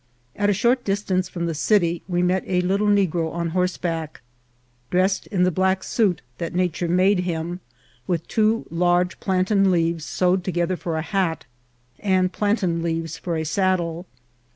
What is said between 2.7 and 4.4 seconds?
negro on horseback,